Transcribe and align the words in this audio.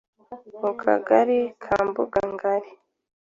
mu 0.61 0.71
Kagali 0.81 1.39
ka 1.63 1.77
Mbugangali. 1.87 2.69